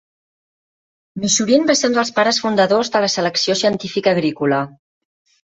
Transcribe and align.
Michurin 1.25 1.67
va 1.71 1.75
ser 1.81 1.91
un 1.91 1.99
dels 1.99 2.11
pares 2.17 2.41
fundadors 2.45 2.91
de 2.97 3.05
la 3.05 3.13
selecció 3.17 3.59
científica 3.63 4.15
agrícola. 4.19 4.65